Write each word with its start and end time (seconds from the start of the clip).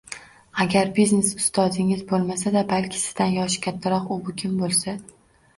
Agar 0.63 0.87
biznes 0.99 1.27
ustozingiz 1.41 2.01
boʻlmasa-da, 2.13 2.63
balki 2.73 3.03
sizdan 3.05 3.37
yoshi 3.37 3.63
kattaroq 3.67 4.11
u-bu 4.17 4.37
kim 4.43 4.57
boʻlsa 4.65 4.99